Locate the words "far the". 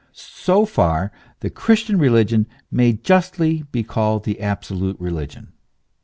0.65-1.51